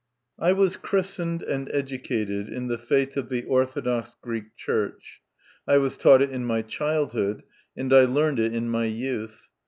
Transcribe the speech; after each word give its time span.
I 0.39 0.53
WAS 0.53 0.77
christened 0.77 1.43
and 1.43 1.69
educated 1.71 2.49
in 2.49 2.69
the 2.69 2.79
faith 2.79 3.17
of 3.17 3.29
the 3.29 3.43
Orthodox 3.43 4.15
Greek 4.19 4.55
Church; 4.55 5.21
I 5.67 5.77
was 5.77 5.95
taught 5.95 6.23
it 6.23 6.31
in 6.31 6.43
my 6.43 6.63
childhood, 6.63 7.43
and 7.77 7.93
I 7.93 8.05
learned 8.05 8.39
it 8.39 8.51
in 8.51 8.67
my 8.67 8.85
youth. 8.85 9.47